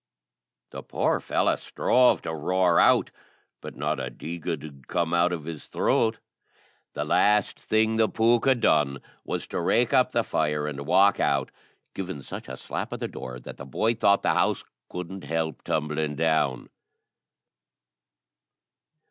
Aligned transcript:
The 0.71 0.81
poor 0.81 1.19
fellow 1.19 1.55
strove 1.55 2.23
to 2.23 2.33
roar 2.33 2.79
out, 2.79 3.11
but 3.61 3.75
not 3.75 3.99
a 3.99 4.09
dheeg 4.09 4.47
'ud 4.47 4.87
come 4.87 5.13
out 5.13 5.31
of 5.31 5.43
his 5.43 5.67
throat. 5.67 6.19
The 6.95 7.05
last 7.05 7.59
thing 7.59 7.97
the 7.97 8.09
pooka 8.09 8.55
done 8.59 8.99
was 9.23 9.45
to 9.49 9.59
rake 9.61 9.93
up 9.93 10.11
the 10.11 10.23
fire, 10.23 10.65
and 10.65 10.87
walk 10.87 11.19
out, 11.19 11.51
giving 11.93 12.23
such 12.23 12.49
a 12.49 12.57
slap 12.57 12.91
o' 12.91 12.97
the 12.97 13.07
door, 13.07 13.39
that 13.41 13.57
the 13.57 13.65
boy 13.67 13.93
thought 13.93 14.23
the 14.23 14.33
house 14.33 14.63
couldn't 14.89 15.23
help 15.25 15.61
tumbling 15.61 16.15
down. 16.15 16.69